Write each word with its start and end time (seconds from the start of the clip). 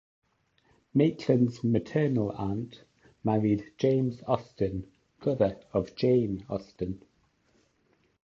Maitland's 0.95 1.63
maternal 1.63 2.31
aunt 2.31 2.81
married 3.23 3.71
James 3.77 4.19
Austin, 4.25 4.91
brother 5.19 5.59
of 5.73 5.95
Jane 5.95 6.43
Austen. 6.49 7.03